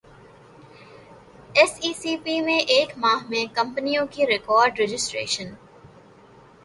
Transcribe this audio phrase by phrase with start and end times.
[1.55, 5.53] S E C P میں ایک ماہ میں کمپنیوں کی ریکارڈرجسٹریشن